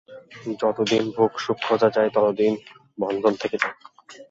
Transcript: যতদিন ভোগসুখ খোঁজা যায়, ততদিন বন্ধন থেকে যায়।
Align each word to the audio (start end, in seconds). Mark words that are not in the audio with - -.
যতদিন 0.61 1.03
ভোগসুখ 1.15 1.57
খোঁজা 1.63 1.89
যায়, 1.89 2.09
ততদিন 2.09 2.53
বন্ধন 2.97 3.33
থেকে 3.35 3.57
যায়। 3.57 3.75